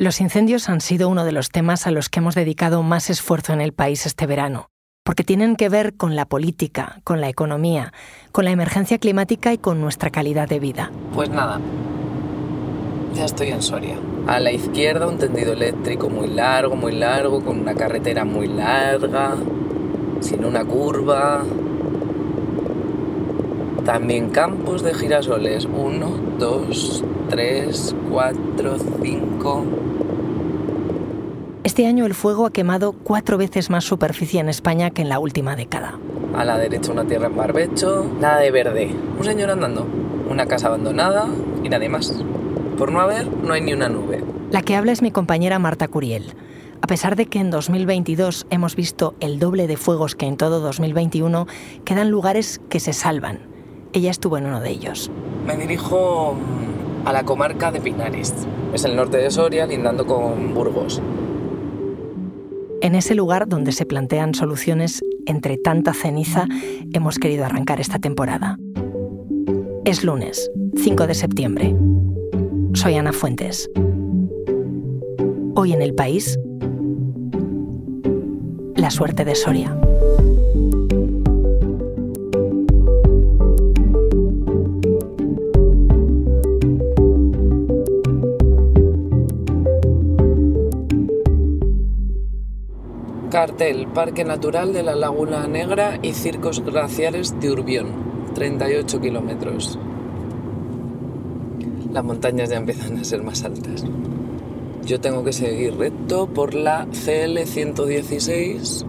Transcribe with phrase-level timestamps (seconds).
[0.00, 3.52] Los incendios han sido uno de los temas a los que hemos dedicado más esfuerzo
[3.52, 4.70] en el país este verano,
[5.04, 7.92] porque tienen que ver con la política, con la economía,
[8.32, 10.90] con la emergencia climática y con nuestra calidad de vida.
[11.12, 11.60] Pues nada,
[13.14, 13.98] ya estoy en Soria.
[14.26, 19.36] A la izquierda un tendido eléctrico muy largo, muy largo, con una carretera muy larga,
[20.20, 21.44] sin una curva.
[23.84, 25.64] También campos de girasoles.
[25.66, 29.64] Uno, dos, tres, cuatro, cinco.
[31.64, 35.18] Este año el fuego ha quemado cuatro veces más superficie en España que en la
[35.18, 35.98] última década.
[36.34, 38.94] A la derecha una tierra en barbecho, nada de verde.
[39.18, 39.86] Un señor andando,
[40.28, 41.26] una casa abandonada
[41.62, 42.12] y nadie más.
[42.78, 44.22] Por no haber, no hay ni una nube.
[44.50, 46.34] La que habla es mi compañera Marta Curiel.
[46.82, 50.60] A pesar de que en 2022 hemos visto el doble de fuegos que en todo
[50.60, 51.46] 2021,
[51.84, 53.59] quedan lugares que se salvan.
[53.92, 55.10] Ella estuvo en uno de ellos.
[55.46, 58.34] Me dirijo mm, a la comarca de Pinares.
[58.72, 61.02] Es el norte de Soria, lindando con Burgos.
[62.82, 66.46] En ese lugar donde se plantean soluciones entre tanta ceniza,
[66.92, 68.58] hemos querido arrancar esta temporada.
[69.84, 71.76] Es lunes, 5 de septiembre.
[72.74, 73.68] Soy Ana Fuentes.
[75.56, 76.38] Hoy en el país,
[78.76, 79.76] la suerte de Soria.
[93.30, 97.86] Cartel, Parque Natural de la Laguna Negra y Circos Glaciares de Urbión,
[98.34, 99.78] 38 kilómetros.
[101.92, 103.84] Las montañas ya empiezan a ser más altas.
[104.84, 108.84] Yo tengo que seguir recto por la CL 116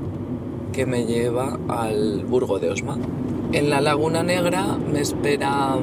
[0.74, 2.98] que me lleva al Burgo de Osma.
[3.52, 5.76] En la Laguna Negra me espera...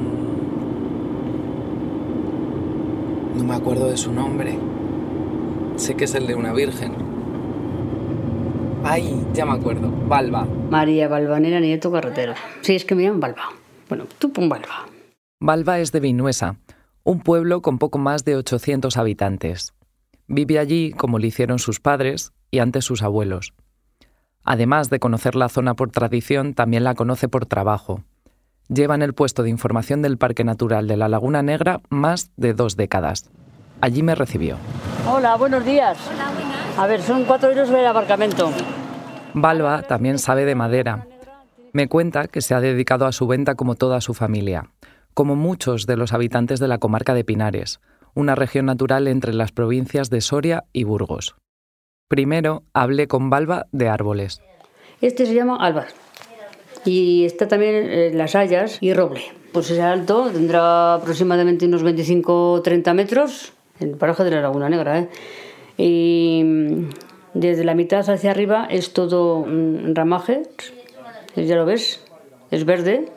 [3.37, 4.57] No me acuerdo de su nombre.
[5.77, 7.08] Sé que es el de una virgen.
[8.83, 9.89] Ay, ya me acuerdo.
[10.07, 10.45] Balba.
[10.69, 12.35] María Balvanera Nieto Carretera.
[12.61, 13.49] Sí, es que me llaman Balba.
[13.87, 14.87] Bueno, tú pon Balba.
[15.39, 16.57] Balba es de Vinuesa,
[17.03, 19.73] un pueblo con poco más de 800 habitantes.
[20.27, 23.53] Vive allí como lo hicieron sus padres y antes sus abuelos.
[24.43, 28.03] Además de conocer la zona por tradición, también la conoce por trabajo.
[28.67, 32.53] Lleva en el puesto de información del Parque Natural de la Laguna Negra más de
[32.53, 33.29] dos décadas.
[33.81, 34.57] Allí me recibió.
[35.07, 35.97] Hola, buenos días.
[36.13, 36.77] Hola, buenas.
[36.77, 38.51] A ver, son cuatro euros del aparcamiento.
[39.33, 41.07] Balba también sabe de madera.
[41.71, 44.71] Me cuenta que se ha dedicado a su venta como toda su familia,
[45.13, 47.79] como muchos de los habitantes de la comarca de Pinares,
[48.15, 51.35] una región natural entre las provincias de Soria y Burgos.
[52.07, 54.41] Primero hablé con Balba de árboles.
[55.01, 55.87] Este se llama álvar
[56.85, 59.21] y está también eh, las hayas y roble.
[59.51, 64.99] Pues es alto, tendrá aproximadamente unos 25-30 metros, en el paraje de la Laguna Negra.
[64.99, 65.09] ¿eh?
[65.77, 66.43] Y
[67.33, 69.45] desde la mitad hacia arriba es todo
[69.93, 70.43] ramaje,
[71.35, 72.03] ya lo ves,
[72.51, 73.09] es verde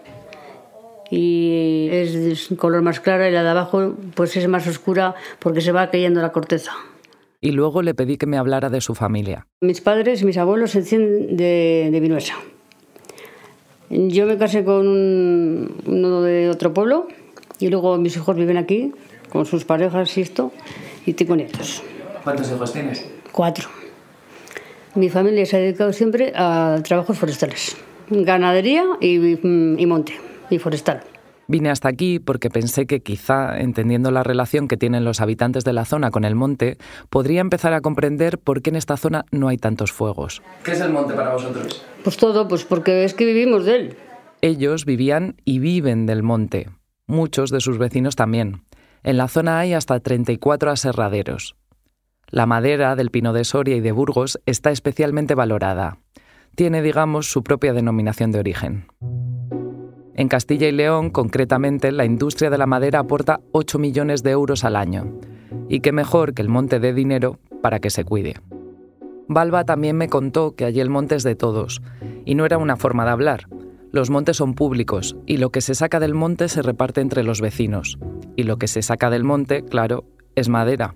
[1.10, 5.60] y es de color más claro y la de abajo pues es más oscura porque
[5.60, 6.72] se va cayendo la corteza.
[7.40, 9.46] Y luego le pedí que me hablara de su familia.
[9.60, 12.36] Mis padres y mis abuelos se de, de Vinuesa.
[13.90, 17.08] Yo me casé con uno de otro pueblo
[17.58, 18.92] y luego mis hijos viven aquí
[19.28, 20.52] con sus parejas y esto
[21.04, 21.82] y tengo nietos.
[22.22, 23.04] ¿Cuántos hijos tienes?
[23.32, 23.81] Cuatro.
[24.94, 27.76] Mi familia se ha dedicado siempre a trabajos forestales,
[28.10, 30.12] ganadería y, y monte
[30.50, 31.02] y forestal.
[31.48, 35.72] Vine hasta aquí porque pensé que quizá, entendiendo la relación que tienen los habitantes de
[35.72, 36.78] la zona con el monte,
[37.10, 40.42] podría empezar a comprender por qué en esta zona no hay tantos fuegos.
[40.64, 41.84] ¿Qué es el monte para vosotros?
[42.04, 43.96] Pues todo, pues porque es que vivimos de él.
[44.40, 46.70] Ellos vivían y viven del monte.
[47.06, 48.62] Muchos de sus vecinos también.
[49.02, 51.56] En la zona hay hasta 34 aserraderos.
[52.32, 55.98] La madera del pino de Soria y de Burgos está especialmente valorada.
[56.54, 58.86] Tiene, digamos, su propia denominación de origen.
[60.14, 64.64] En Castilla y León, concretamente, la industria de la madera aporta 8 millones de euros
[64.64, 65.12] al año.
[65.68, 68.36] Y qué mejor que el monte dé dinero para que se cuide.
[69.28, 71.82] Balba también me contó que allí el monte es de todos,
[72.24, 73.46] y no era una forma de hablar.
[73.90, 77.42] Los montes son públicos, y lo que se saca del monte se reparte entre los
[77.42, 77.98] vecinos.
[78.36, 80.04] Y lo que se saca del monte, claro,
[80.34, 80.94] es madera.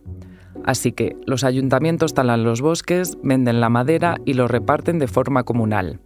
[0.66, 5.44] Así que los ayuntamientos talan los bosques, venden la madera y lo reparten de forma
[5.44, 6.00] comunal.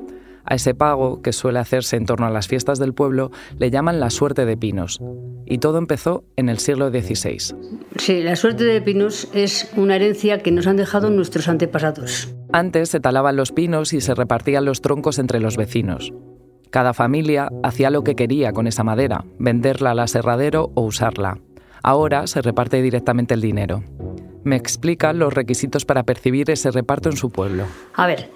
[0.45, 4.01] A ese pago, que suele hacerse en torno a las fiestas del pueblo, le llaman
[4.01, 5.01] la suerte de pinos.
[5.47, 7.55] Y todo empezó en el siglo XVI.
[7.97, 12.35] Sí, la suerte de pinos es una herencia que nos han dejado nuestros antepasados.
[12.53, 16.13] Antes se talaban los pinos y se repartían los troncos entre los vecinos.
[16.71, 21.39] Cada familia hacía lo que quería con esa madera, venderla al aserradero o usarla.
[21.83, 23.83] Ahora se reparte directamente el dinero.
[24.45, 27.65] Me explica los requisitos para percibir ese reparto en su pueblo.
[27.95, 28.31] A ver,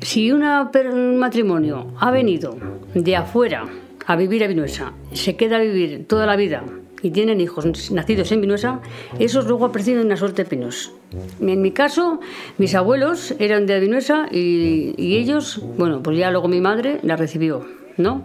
[0.00, 2.56] si un matrimonio ha venido
[2.94, 3.66] de afuera
[4.06, 6.64] a vivir a Vinuesa, se queda a vivir toda la vida
[7.02, 8.80] y tienen hijos nacidos en Vinuesa,
[9.18, 10.92] esos luego aprecian una suerte pinos.
[11.40, 12.20] En mi caso,
[12.58, 17.16] mis abuelos eran de Vinuesa y, y ellos, bueno, pues ya luego mi madre la
[17.16, 17.66] recibió,
[17.96, 18.22] ¿no?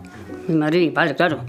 [0.47, 1.39] Mi madre y mi padre, claro.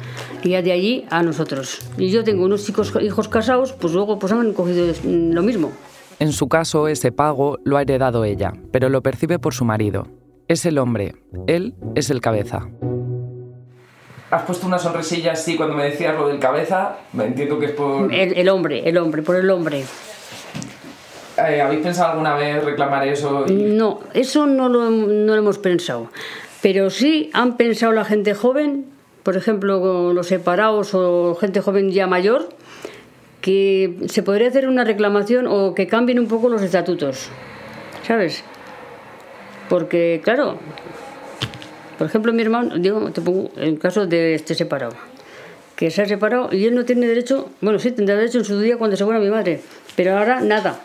[0.43, 1.81] Y ya de allí a nosotros.
[1.97, 5.73] Y yo tengo unos chicos, hijos casados, pues luego pues han cogido lo mismo.
[6.19, 10.09] En su caso, ese pago lo ha heredado ella, pero lo percibe por su marido.
[10.49, 11.15] Es el hombre,
[11.47, 12.69] él es el cabeza
[14.31, 16.97] has puesto una sonrisilla así cuando me decías lo del cabeza.
[17.13, 18.13] Me entiendo que es por.
[18.13, 19.85] El, hombre, el hombre, por el hombre.
[21.37, 23.47] Eh, ¿Habéis pensado alguna vez reclamar eso?
[23.49, 26.11] No, eso no lo, no lo hemos pensado.
[26.63, 28.87] Pero sí han pensado la gente joven,
[29.23, 32.49] por ejemplo, los separados o gente joven ya mayor,
[33.41, 37.29] que se podría hacer una reclamación o que cambien un poco los estatutos.
[38.07, 38.43] ¿Sabes?
[39.69, 40.59] Porque, claro,
[41.99, 44.95] por ejemplo, mi hermano, digo, te pongo el caso de este separado,
[45.77, 48.59] que se ha separado y él no tiene derecho, bueno, sí tendrá derecho en su
[48.61, 49.61] día cuando se muera mi madre,
[49.95, 50.81] pero ahora nada.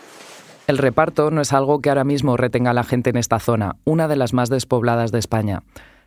[0.66, 3.76] El reparto no es algo que ahora mismo retenga a la gente en esta zona,
[3.84, 5.62] una de las más despobladas de España.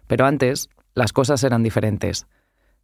[0.08, 2.26] Pero antes, las cosas eran diferentes.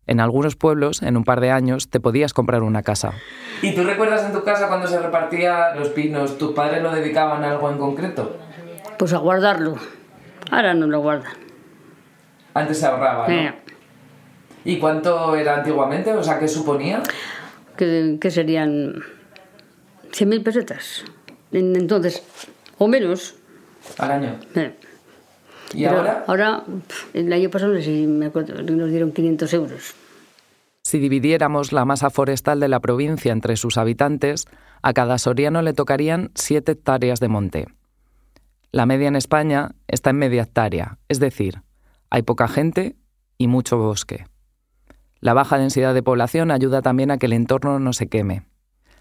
[0.05, 3.13] En algunos pueblos, en un par de años, te podías comprar una casa.
[3.61, 7.43] ¿Y tú recuerdas en tu casa cuando se repartía los pinos, tus padres lo dedicaban
[7.43, 8.37] a algo en concreto?
[8.99, 9.75] Pues a guardarlo.
[10.51, 11.33] Ahora no lo guardan.
[12.53, 13.33] Antes se ahorraba, ¿no?
[13.33, 13.53] Eh.
[14.65, 16.13] ¿Y cuánto era antiguamente?
[16.13, 17.01] O sea, ¿qué suponía?
[17.75, 18.93] Que, serían
[20.11, 21.05] 100.000 pesetas.
[21.53, 22.23] Entonces,
[22.77, 23.35] o menos.
[23.97, 24.39] ¿Al año?
[24.55, 24.75] Eh.
[25.73, 26.23] ¿Y ahora?
[26.27, 26.63] Ahora,
[27.13, 29.95] el año pasado me acuerdo, nos dieron 500 euros.
[30.83, 34.45] Si dividiéramos la masa forestal de la provincia entre sus habitantes,
[34.81, 37.67] a cada soriano le tocarían 7 hectáreas de monte.
[38.71, 41.61] La media en España está en media hectárea, es decir,
[42.09, 42.95] hay poca gente
[43.37, 44.25] y mucho bosque.
[45.19, 48.43] La baja densidad de población ayuda también a que el entorno no se queme.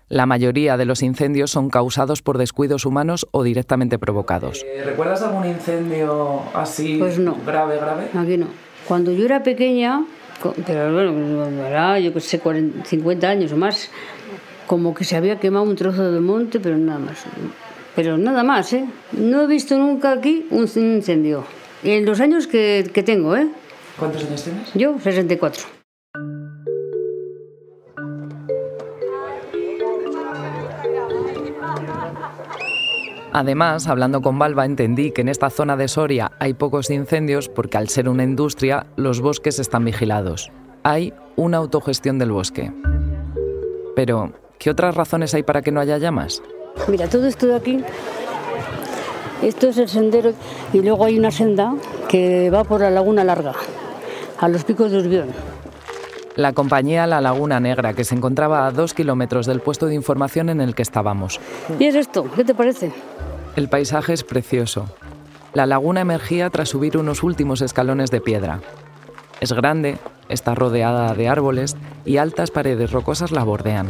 [0.09, 4.63] La mayoría de los incendios son causados por descuidos humanos o directamente provocados.
[4.63, 7.37] Eh, ¿Recuerdas algún incendio así pues no.
[7.47, 8.09] grave, grave?
[8.15, 8.49] Aquí no.
[8.87, 10.05] Cuando yo era pequeña,
[10.67, 12.41] pero bueno, era yo que sé,
[12.85, 13.91] 50 años o más,
[14.67, 17.25] como que se había quemado un trozo de monte, pero nada más.
[17.95, 18.87] Pero nada más, ¿eh?
[19.13, 21.45] No he visto nunca aquí un incendio.
[21.83, 23.49] En los años que, que tengo, ¿eh?
[23.99, 24.73] ¿Cuántos años tienes?
[24.75, 25.82] Yo, 64.
[33.33, 37.79] Además, hablando con Balba, entendí que en esta zona de Soria hay pocos incendios porque
[37.79, 40.51] al ser una industria, los bosques están vigilados.
[40.83, 42.73] Hay una autogestión del bosque.
[43.97, 46.43] Pero, ¿qué otras razones hay para que no haya llamas?
[46.89, 47.85] Mira, todo esto de aquí
[49.43, 50.35] esto es el sendero
[50.73, 51.75] y luego hay una senda
[52.09, 53.55] que va por la Laguna Larga,
[54.39, 55.29] a los picos de Urbión.
[56.37, 60.49] La compañía La Laguna Negra, que se encontraba a dos kilómetros del puesto de información
[60.49, 61.41] en el que estábamos.
[61.79, 62.25] ¿Y es esto?
[62.35, 62.93] ¿Qué te parece?
[63.55, 64.87] El paisaje es precioso.
[65.53, 68.61] La laguna emergía tras subir unos últimos escalones de piedra.
[69.41, 69.99] Es grande,
[70.31, 71.77] está rodeada de árboles
[72.07, 73.89] y altas paredes rocosas la bordean.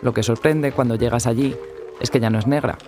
[0.00, 1.54] Lo que sorprende cuando llegas allí
[2.00, 2.78] es que ya no es negra,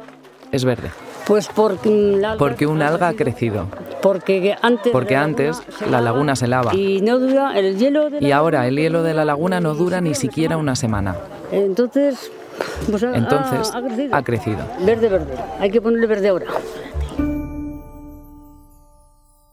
[0.50, 0.90] es verde.
[1.26, 3.66] Pues porque, porque un alga ha crecido.
[4.02, 6.74] Porque antes, porque antes la laguna se lava.
[6.74, 10.14] Y no dura el hielo Y ahora el hielo de la laguna no dura ni
[10.14, 11.16] siquiera una semana.
[11.50, 12.30] Entonces,
[12.90, 13.72] pues Entonces
[14.12, 14.58] ha, crecido.
[14.84, 15.34] Verde, verde.
[15.60, 16.46] Hay que ponerle verde ahora.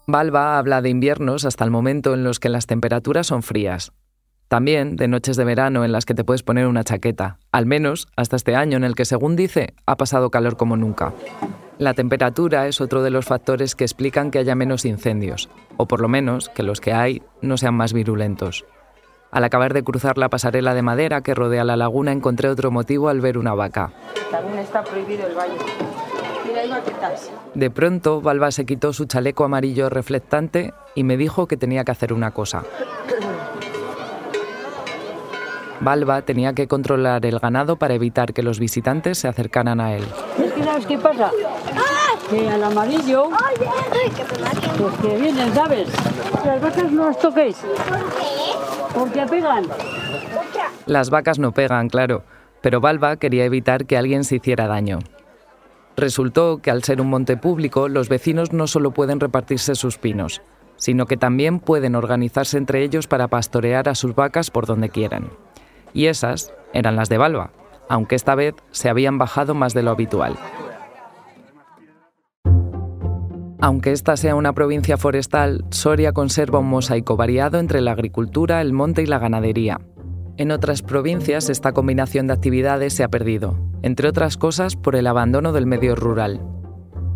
[0.08, 3.92] Balba habla de inviernos hasta el momento en los que las temperaturas son frías.
[4.48, 8.08] También de noches de verano en las que te puedes poner una chaqueta, al menos
[8.16, 11.14] hasta este año en el que, según dice, ha pasado calor como nunca.
[11.80, 16.02] La temperatura es otro de los factores que explican que haya menos incendios, o por
[16.02, 18.66] lo menos que los que hay no sean más virulentos.
[19.32, 23.08] Al acabar de cruzar la pasarela de madera que rodea la laguna encontré otro motivo
[23.08, 23.94] al ver una vaca.
[24.30, 25.54] También está prohibido el baño.
[26.46, 26.82] Mira,
[27.54, 31.92] De pronto, Balba se quitó su chaleco amarillo reflectante y me dijo que tenía que
[31.92, 32.64] hacer una cosa.
[35.80, 40.04] Balba tenía que controlar el ganado para evitar que los visitantes se acercaran a él.
[40.44, 41.32] Es que ¿sabes qué pasa?
[42.30, 43.30] Que al amarillo,
[44.78, 45.90] pues que vienen, ¿sabes?
[46.46, 47.58] Las vacas no las toquéis.
[48.94, 49.66] Porque pegan.
[50.86, 52.24] Las vacas no pegan, claro,
[52.62, 55.00] pero Balba quería evitar que alguien se hiciera daño.
[55.98, 60.42] Resultó que al ser un monte público, los vecinos no solo pueden repartirse sus pinos,
[60.78, 65.30] sino que también pueden organizarse entre ellos para pastorear a sus vacas por donde quieran
[65.94, 67.52] y esas eran las de Balba.
[67.92, 70.38] aunque esta vez se habían bajado más de lo habitual.
[73.62, 78.72] Aunque esta sea una provincia forestal, Soria conserva un mosaico variado entre la agricultura, el
[78.72, 79.82] monte y la ganadería.
[80.38, 85.08] En otras provincias esta combinación de actividades se ha perdido, entre otras cosas por el
[85.08, 86.42] abandono del medio rural.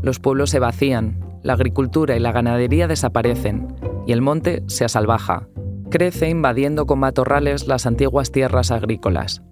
[0.01, 3.73] Los pueblos se vacían, la agricultura y la ganadería desaparecen,
[4.05, 5.47] y el monte se asalvaja.
[5.89, 9.43] Crece invadiendo con matorrales las antiguas tierras agrícolas.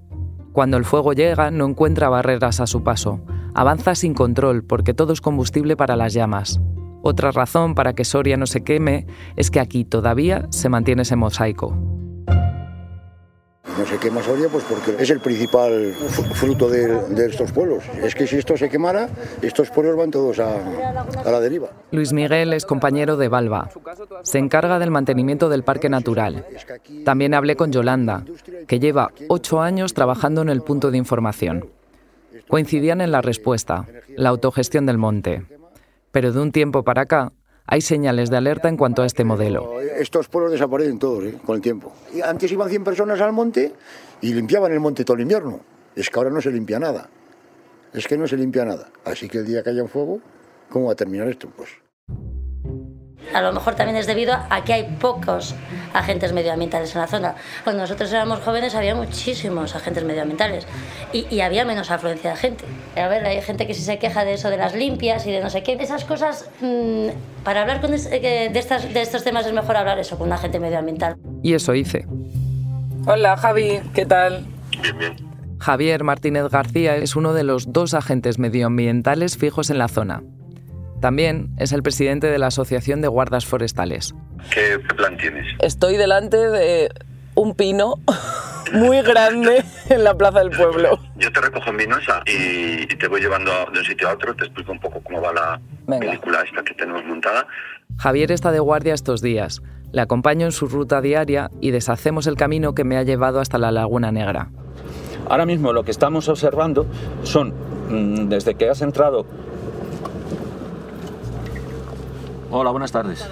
[0.52, 3.22] Cuando el fuego llega no encuentra barreras a su paso,
[3.54, 6.60] avanza sin control porque todo es combustible para las llamas.
[7.02, 11.16] Otra razón para que Soria no se queme es que aquí todavía se mantiene ese
[11.16, 11.76] mosaico.
[13.78, 15.94] No se quema Soria pues porque es el principal
[16.34, 17.84] fruto de, estos pueblos.
[18.04, 19.10] Es que si esto se quemara,
[19.42, 20.58] estos pueblos van todos a,
[21.26, 21.70] a la deriva.
[21.92, 23.70] Luis Miguel es compañero de Balba.
[24.24, 26.46] Se encarga del mantenimiento del parque natural.
[27.06, 28.26] También hablé con Yolanda,
[28.68, 31.70] que lleva ocho años trabajando en el punto de información.
[32.48, 35.46] Coincidían en la respuesta, la autogestión del monte.
[36.12, 37.32] Pero de un tiempo para acá
[37.66, 39.80] hay señales de alerta en cuanto a este modelo.
[39.80, 41.38] Estos pueblos desaparecen todos ¿eh?
[41.46, 41.94] con el tiempo.
[42.24, 43.74] Antes iban 100 personas al monte
[44.22, 45.62] y limpiaban el monte todo el invierno.
[45.96, 47.10] Es que ahora no se limpia nada.
[47.94, 48.90] Es que no se limpia nada.
[49.06, 50.20] Así que el día que haya un fuego,
[50.70, 51.50] ¿cómo va a terminar esto?
[51.56, 51.70] Pues
[53.34, 55.56] a lo mejor también es debido a que hay pocos
[55.94, 57.36] agentes medioambientales en la zona.
[57.64, 60.68] Cuando nosotros éramos jóvenes había muchísimos agentes medioambientales
[61.14, 62.66] y, había menos afluencia de gente.
[62.96, 65.42] A ver, hay gente que sí se queja de eso, de las limpias y de
[65.42, 65.74] no sé qué.
[65.74, 67.08] Esas cosas, mm,
[67.44, 70.34] para hablar con eh, de, estas, de estos temas es mejor hablar eso con un
[70.34, 71.16] agente medioambiental.
[71.42, 72.06] Y eso hice.
[73.08, 74.46] Hola Javi, ¿qué tal?
[74.82, 75.32] Bien, bien.
[75.62, 80.24] Javier Martínez García es uno de los dos agentes medioambientales fijos en la zona.
[81.02, 84.14] También es el presidente de la Asociación de Guardas Forestales.
[84.54, 85.48] ¿Qué, plan tienes?
[85.60, 86.92] Estoy delante de
[87.34, 87.96] un pino
[88.74, 91.00] muy grande en la plaza del pueblo.
[91.18, 94.46] Yo te recojo en Vinosa y, te voy llevando de un sitio a otro, te
[94.46, 97.48] explico un poco cómo va la película esta que tenemos montada.
[97.98, 99.64] Javier está de guardia estos días.
[99.92, 103.58] Le acompaño en su ruta diaria y deshacemos el camino que me ha llevado hasta
[103.58, 104.52] la Laguna Negra.
[105.28, 106.86] Ahora mismo lo que estamos observando
[107.24, 107.56] son,
[107.90, 109.26] mm, desde que has entrado
[112.52, 113.26] Hola, buenas tardes.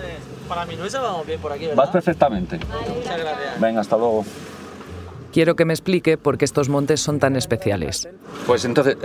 [0.47, 1.83] Para mi nuestra vamos bien por aquí, ¿verdad?
[1.83, 2.57] Vas perfectamente.
[2.57, 3.59] Muchas gracias.
[3.59, 4.23] Venga, hasta luego.
[5.33, 8.09] Quiero que me explique por qué estos montes son tan especiales.
[8.47, 8.97] Pues entonces,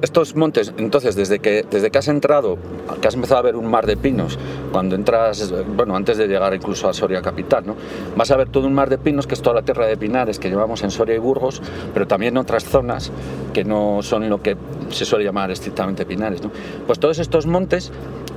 [0.00, 2.56] estos montes, entonces, desde que, desde que has entrado,
[3.00, 4.38] que has empezado a ver un mar de pinos,
[4.70, 7.74] cuando entras, bueno, antes de llegar incluso a Soria capital, ¿no?
[8.14, 10.38] Vas a ver todo un mar de pinos, que es toda la tierra de pinares
[10.38, 11.60] que llevamos en Soria y Burgos,
[11.92, 13.10] pero también otras zonas
[13.52, 14.56] que no son lo que
[14.90, 16.52] se suele llamar estrictamente pinares, ¿no?
[16.86, 17.90] Pues todos estos montes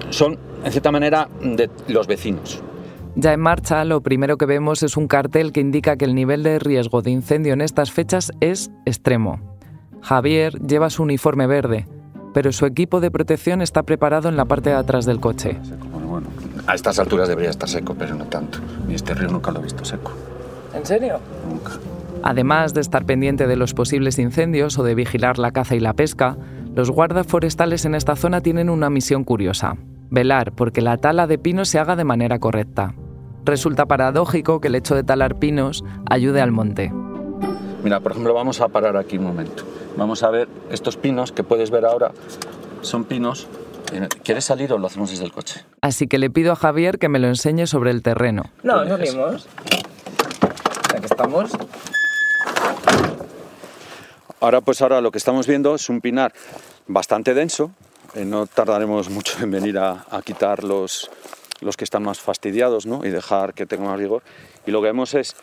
[0.09, 2.61] son, en cierta manera, de los vecinos.
[3.15, 6.43] Ya en marcha, lo primero que vemos es un cartel que indica que el nivel
[6.43, 9.39] de riesgo de incendio en estas fechas es extremo.
[10.01, 11.87] Javier lleva su uniforme verde,
[12.33, 15.57] pero su equipo de protección está preparado en la parte de atrás del coche.
[15.91, 16.27] Bueno,
[16.67, 18.59] a estas alturas debería estar seco, pero no tanto.
[18.87, 20.11] Ni este río nunca lo he visto seco.
[20.73, 21.19] ¿En serio?
[21.49, 21.71] Nunca.
[22.23, 25.93] Además de estar pendiente de los posibles incendios o de vigilar la caza y la
[25.93, 26.37] pesca,
[26.75, 29.75] los guardas forestales en esta zona tienen una misión curiosa.
[30.09, 32.95] Velar porque la tala de pinos se haga de manera correcta.
[33.45, 36.91] Resulta paradójico que el hecho de talar pinos ayude al monte.
[37.83, 39.63] Mira, por ejemplo, vamos a parar aquí un momento.
[39.95, 42.11] Vamos a ver estos pinos que puedes ver ahora.
[42.81, 43.47] Son pinos.
[44.23, 45.65] ¿Quieres salir o lo hacemos desde el coche?
[45.81, 48.43] Así que le pido a Javier que me lo enseñe sobre el terreno.
[48.63, 49.47] No, no salimos.
[50.95, 51.51] Aquí estamos.
[54.41, 56.33] Ahora, pues ahora lo que estamos viendo es un pinar
[56.87, 57.71] bastante denso,
[58.15, 61.09] eh, no tardaremos mucho en venir a, quitar los,
[61.61, 63.05] los, que están más fastidiados ¿no?
[63.05, 64.23] y dejar que tengan más rigor.
[64.65, 65.35] Y lo que vemos es,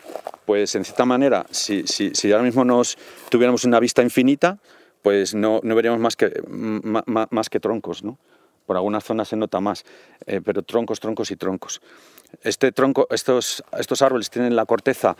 [0.45, 2.97] pues en cierta manera, si, si, si ahora mismo nos
[3.29, 4.57] tuviéramos una vista infinita,
[5.01, 8.03] pues no, no veríamos más que, más, que troncos.
[8.03, 8.17] ¿no?
[8.65, 9.85] Por algunas zonas se nota más,
[10.25, 11.81] eh, pero troncos, troncos y troncos.
[12.41, 15.15] Este tronco, estos, estos árboles tienen la corteza,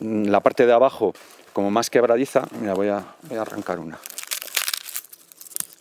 [0.00, 1.14] mm, la parte de abajo,
[1.54, 2.46] como más quebradiza.
[2.60, 3.98] Mira, voy a, voy a arrancar una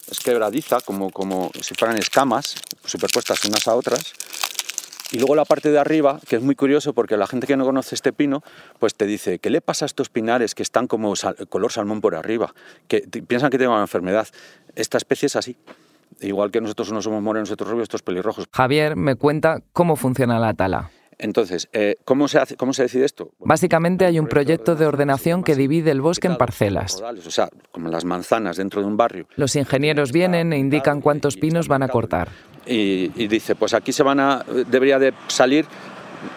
[0.10, 4.14] es quebradiza, como, como si fueran escamas superpuestas unas a otras.
[5.12, 7.66] Y luego la parte de arriba, que es muy curioso porque la gente que no
[7.66, 8.44] conoce este pino,
[8.78, 11.14] pues te dice, ¿qué le pasa a estos pinares que están como
[11.50, 12.54] color salmón por arriba?
[12.88, 14.28] Que piensan que tienen una enfermedad.
[14.76, 15.58] Esta especie es así.
[16.22, 18.46] Igual que nosotros no somos morenos, nosotros rubios, estos pelirrojos.
[18.52, 20.92] Javier me cuenta cómo funciona la tala.
[21.20, 23.34] Entonces, eh, ¿cómo, se hace, ¿cómo se decide esto?
[23.40, 27.02] Básicamente hay un proyecto de ordenación que divide el bosque en parcelas.
[27.02, 29.28] O sea, como las manzanas dentro de un barrio.
[29.36, 32.30] Los ingenieros vienen e indican cuántos pinos van a cortar.
[32.66, 35.66] Y, dice, pues aquí se van a, debería de salir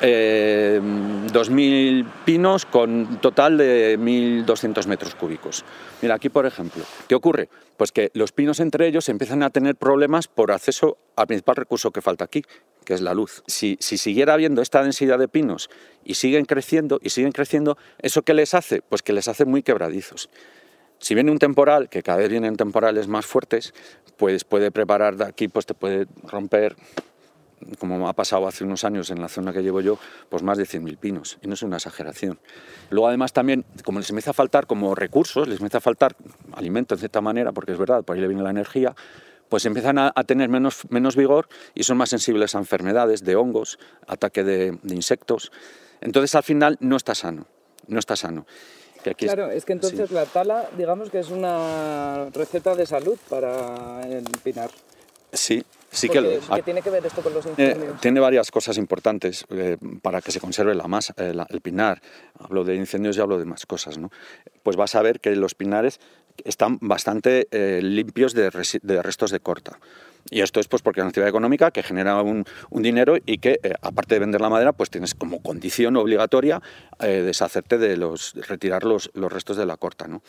[0.01, 5.65] eh, 2.000 pinos con total de 1.200 metros cúbicos.
[6.01, 7.49] Mira, aquí por ejemplo, ¿qué ocurre?
[7.77, 11.91] Pues que los pinos entre ellos empiezan a tener problemas por acceso al principal recurso
[11.91, 12.43] que falta aquí,
[12.85, 13.43] que es la luz.
[13.47, 15.71] Si, si siguiera habiendo esta densidad de pinos
[16.05, 18.83] y siguen creciendo y siguen creciendo, ¿eso qué les hace?
[18.83, 20.31] Pues que les hace muy quebradizos.
[21.03, 23.75] Si viene un temporal, que cada vez vienen temporales más fuertes,
[24.17, 26.77] pues puede preparar de aquí, pues te puede romper,
[27.79, 30.65] como ha pasado hace unos años en la zona que llevo yo, pues más de
[30.65, 32.39] 100.000 pinos, y no es una exageración.
[32.91, 36.17] Luego además también, como les empieza a faltar como recursos, les empieza a faltar
[36.53, 38.95] alimento en cierta manera, porque es verdad, por ahí le viene la energía,
[39.49, 43.79] pues empiezan a, tener menos, menos vigor y son más sensibles a enfermedades, de hongos,
[44.07, 45.53] ataque de, de insectos.
[46.01, 47.47] Entonces al final no está sano,
[47.87, 48.47] no está sano
[49.17, 54.25] claro, es que entonces la tala, digamos que es una receta de salud para el
[54.43, 54.71] pinar.
[55.33, 56.49] Sí, sí que lo es.
[56.49, 58.01] ¿Qué tiene que ver esto con los eh, incendios?
[58.01, 62.03] tiene varias cosas importantes eh, para que se conserve la masa, eh, el pinar.
[62.39, 63.99] Hablo de incendios y hablo de más cosas.
[63.99, 64.11] ¿no?
[64.63, 66.01] Pues vas a ver que los pinares
[66.45, 67.47] están bastante
[67.83, 68.51] limpios de,
[68.83, 69.79] de restos de corta.
[70.31, 73.59] Y esto es pues porque es una actividad económica que genera un, dinero y que,
[73.63, 76.63] eh, aparte de vender la madera, pues tienes como condición obligatoria
[77.01, 80.07] eh, deshacerte de los, retirar los, los restos de la corta.
[80.09, 80.23] ¿no?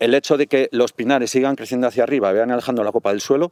[0.00, 3.20] El hecho de que los pinares sigan creciendo hacia arriba, vean alejando la copa del
[3.20, 3.50] suelo,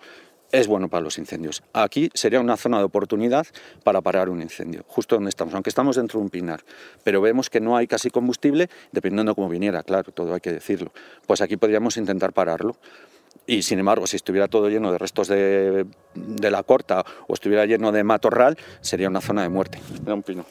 [0.53, 1.63] es bueno para los incendios.
[1.73, 3.47] Aquí sería una zona de oportunidad
[3.85, 6.61] para parar un incendio, justo donde estamos, aunque estamos dentro de un pinar,
[7.05, 10.53] pero vemos que no hay casi combustible, dependiendo de cómo viniera, claro, todo hay que
[10.53, 10.93] decirlo.
[11.27, 12.77] Pues aquí podríamos intentar pararlo.
[13.47, 17.93] Y sin embargo, si estuviera todo lleno de restos de, la corta o estuviera lleno
[17.93, 19.79] de matorral, sería una zona de muerte.
[20.01, 20.45] Mira un pino.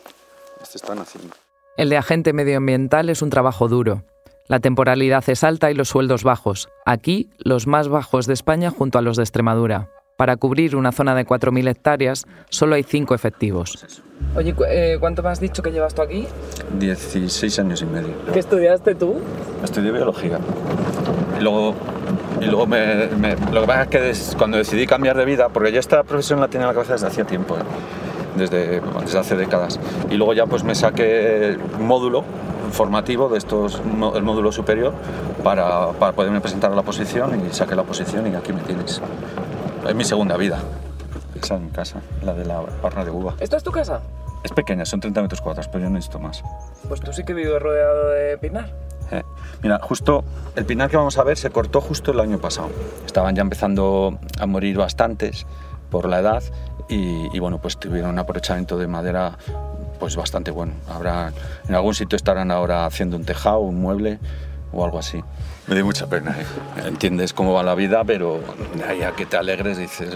[0.62, 1.36] Este están haciendo.
[1.78, 4.06] El de agente medioambiental es un trabajo duro.
[4.48, 6.70] La temporalidad es alta y los sueldos bajos.
[6.86, 9.90] Aquí, los más bajos de España junto a los de Extremadura.
[10.18, 13.84] Para cubrir una zona de 4.000 hectáreas, solo hay cinco efectivos.
[14.36, 16.28] Oye, eh, ¿cuánto me has dicho que llevas tú aquí?
[16.78, 18.14] 16 años y medio.
[18.32, 19.16] ¿Qué estudiaste tú?
[19.64, 20.38] Estudié biología.
[21.40, 21.74] Y luego
[22.40, 23.08] y luego me,
[23.52, 26.50] lo que pasa es que cuando decidí cambiar de vida, porque yo esta profesión la
[26.50, 27.62] tenía en la cabeza desde hacía tiempo, ¿eh?
[28.38, 29.80] desde, desde hace décadas.
[30.12, 32.24] Y luego ya pues me saqué un módulo
[32.76, 33.82] formativo de estos,
[34.16, 34.94] el módulo superior,
[35.44, 39.02] para, para poderme presentar a la posición y saqué la posición y aquí me tienes.
[39.88, 40.60] Es mi segunda vida.
[41.42, 43.36] Esa es mi casa, la de la parra de uva.
[43.40, 44.02] ¿Esta es tu casa?
[44.44, 46.44] Es pequeña, son 30 metros cuadrados, pero yo no necesito más.
[46.88, 48.74] Pues tú sí que vives rodeado de pinar.
[49.12, 49.24] Eh,
[49.62, 50.24] mira, justo
[50.56, 52.70] el pinar que vamos a ver se cortó justo el año pasado.
[53.06, 55.46] Estaban ya empezando a morir bastantes
[55.90, 56.44] por la edad
[56.88, 59.38] y, bueno, pues tuvieron un aprovechamiento de madera
[60.06, 60.74] pues bastante bueno.
[60.88, 61.34] Habrá,
[61.68, 64.20] en algún sitio estarán ahora haciendo un tejado, un mueble
[64.72, 65.24] o algo así.
[65.66, 66.36] Me dio mucha pena.
[66.40, 66.46] ¿eh?
[66.86, 68.40] Entiendes cómo va la vida, pero
[69.00, 70.16] ya que te alegres dices...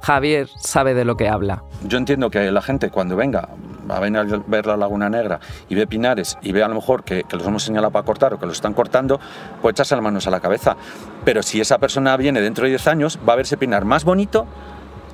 [0.00, 1.64] Javier sabe de lo que habla.
[1.86, 3.50] Yo entiendo que la gente cuando venga
[3.90, 5.38] a venir a ver la Laguna Negra
[5.68, 8.38] y ve pinares y ve a lo mejor que, los hemos señalado para cortar o
[8.38, 9.20] que los están cortando,
[9.60, 10.78] puede echarse las manos a la cabeza.
[11.26, 14.02] Pero si esa persona viene dentro de 10 años, va a ver ese pinar más
[14.02, 14.46] bonito,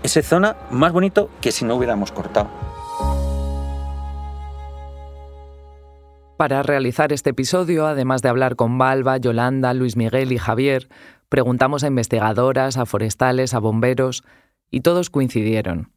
[0.04, 2.69] esa zona más bonito que si no hubiéramos cortado.
[6.40, 10.88] Para realizar este episodio, además de hablar con Balba, Yolanda, Luis Miguel y Javier,
[11.28, 14.24] preguntamos a investigadoras, a forestales, a bomberos,
[14.70, 15.92] y todos coincidieron.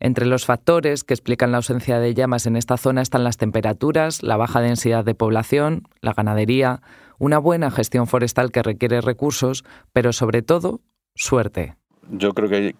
[0.00, 4.22] Entre los factores que explican la ausencia de llamas en esta zona están las temperaturas,
[4.22, 6.80] la baja densidad de población, la ganadería,
[7.18, 10.80] una buena gestión forestal que requiere recursos, pero sobre todo,
[11.14, 11.76] suerte.
[12.08, 12.74] Yo creo que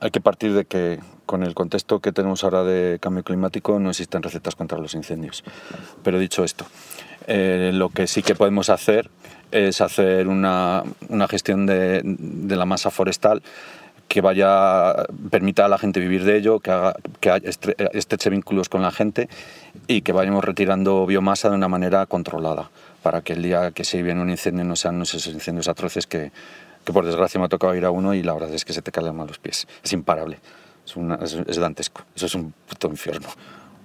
[0.00, 3.90] hay que partir de que con el contexto que tenemos ahora de cambio climático no
[3.90, 5.44] existen recetas contra los incendios.
[6.02, 6.64] Pero dicho esto,
[7.26, 9.10] eh, lo que sí que podemos hacer
[9.50, 10.84] es hacer una,
[11.28, 12.02] gestión de,
[12.48, 13.42] la masa forestal
[14.08, 14.94] que vaya
[15.30, 17.42] permita a la gente vivir de ello, que, haga, que
[17.92, 19.28] estreche vínculos con la gente
[19.88, 22.70] y que vayamos retirando biomasa de una manera controlada,
[23.02, 26.30] para que el día que se viene un incendio no sean esos incendios atroces que,
[26.84, 28.80] que por desgracia me ha tocado ir a uno y la verdad es que se
[28.80, 29.66] te caen los pies.
[29.82, 30.38] Es imparable,
[30.86, 33.28] es, es, dantesco, eso es un puto infierno.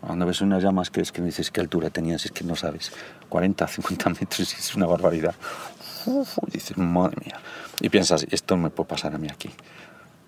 [0.01, 2.91] Cuando ves unas llamas que es que dices qué altura tenías, es que no sabes,
[3.29, 5.35] 40, 50 metros, es una barbaridad.
[6.47, 7.39] y dices, madre mía.
[7.79, 9.49] Y piensas, esto me puede pasar a mí aquí.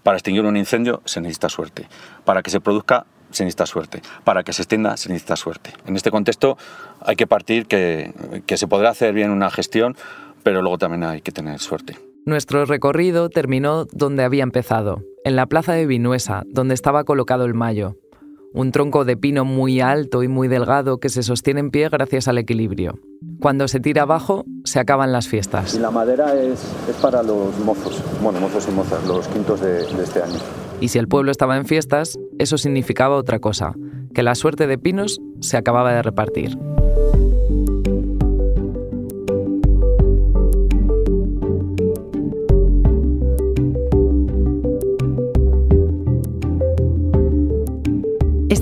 [0.04, 1.88] Para extinguir un incendio se necesita suerte.
[2.26, 4.02] Para que se produzca se necesita suerte.
[4.24, 5.74] Para que se extienda se necesita suerte.
[5.88, 6.58] En este contexto
[7.02, 8.14] hay que partir que,
[8.46, 9.96] que se podrá hacer bien una gestión,
[10.44, 12.13] pero luego también hay que tener suerte.
[12.26, 17.54] Nuestro recorrido terminó donde había empezado, en la plaza de Vinuesa, donde estaba colocado el
[17.54, 17.98] mayo,
[18.54, 22.30] un tronco de pino muy alto y muy delgado que se sostiene en pie gracias
[22.30, 22.98] al equilibrio.
[23.42, 25.76] Cuando se tira abajo, se acaban las fiestas.
[25.76, 26.62] Y la madera es,
[27.02, 30.40] para los mozos, bueno, mozos y mozas, los quintos de, de este año.
[30.80, 33.74] Y si el pueblo estaba en fiestas, eso significaba otra cosa,
[34.14, 36.58] que la suerte de Pinos se acababa de repartir.